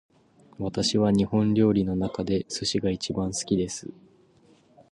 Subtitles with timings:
[0.57, 3.87] 私は日本料理の中で寿司が一番好きです